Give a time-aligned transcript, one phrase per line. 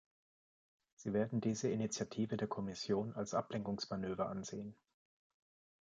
[0.95, 4.75] Sie werden diese Initiative der Kommission als Ablenkungsmanöver ansehen.